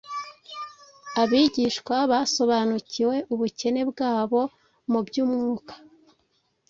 Abigishwa 1.21 1.95
basobanuk 2.11 2.85
iwe 3.03 3.17
ubukene 3.33 3.81
bwabo 3.91 4.41
mu 4.91 4.99
by’umwuka 5.05 5.73